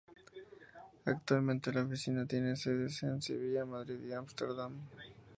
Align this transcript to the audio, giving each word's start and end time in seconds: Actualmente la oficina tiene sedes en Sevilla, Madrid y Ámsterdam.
Actualmente 1.05 1.71
la 1.71 1.83
oficina 1.83 2.25
tiene 2.25 2.55
sedes 2.55 3.03
en 3.03 3.21
Sevilla, 3.21 3.65
Madrid 3.65 4.03
y 4.07 4.13
Ámsterdam. 4.13 4.73